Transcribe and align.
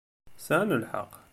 Sɛan 0.45 0.77
lḥeqq. 0.81 1.13